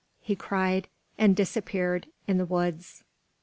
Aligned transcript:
he 0.19 0.35
cried 0.35 0.87
and 1.19 1.35
disappeared 1.35 2.07
in 2.27 2.39
the 2.39 2.45
woods. 2.47 3.03